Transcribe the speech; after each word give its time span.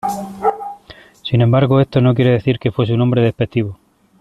Sin 1.21 1.41
embargo 1.41 1.79
esto 1.79 2.01
no 2.01 2.15
quiere 2.15 2.31
decir 2.31 2.57
que 2.57 2.71
fuese 2.71 2.93
un 2.93 2.97
nombre 2.97 3.21
despectivo. 3.21 3.77